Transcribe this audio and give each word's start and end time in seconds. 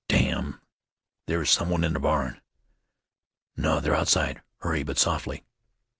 "Damn! 0.07 0.59
There 1.27 1.43
is 1.43 1.51
some 1.51 1.69
one 1.69 1.83
in 1.83 1.93
the 1.93 1.99
barn." 1.99 2.41
"No; 3.55 3.79
they're 3.79 3.93
outside. 3.93 4.41
Hurry, 4.61 4.81
but 4.81 4.97
softly." 4.97 5.43